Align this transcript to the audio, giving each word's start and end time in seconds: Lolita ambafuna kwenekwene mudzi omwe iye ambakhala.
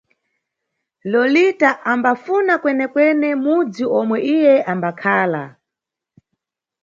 Lolita 1.11 1.69
ambafuna 1.91 2.53
kwenekwene 2.61 3.29
mudzi 3.43 3.83
omwe 3.99 4.17
iye 4.33 4.55
ambakhala. 4.71 5.43